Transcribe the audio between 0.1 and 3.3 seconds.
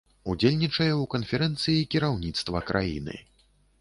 Удзельнічае ў канферэнцыі кіраўніцтва краіны.